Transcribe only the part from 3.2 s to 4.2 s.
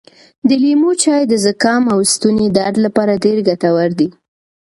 ډېر ګټور دی.